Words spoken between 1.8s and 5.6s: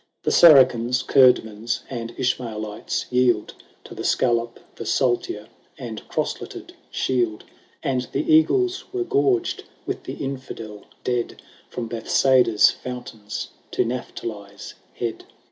and Ishmaelites yield To the scallop, the saltier,